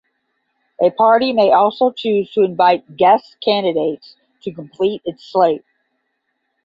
A 0.81 0.89
party 0.89 1.31
may 1.31 1.51
also 1.53 1.91
choose 1.91 2.31
to 2.31 2.41
invite 2.41 2.97
"guest 2.97 3.37
candidates" 3.45 4.15
to 4.41 4.51
complete 4.51 5.03
its 5.05 5.25
slate. 5.31 5.61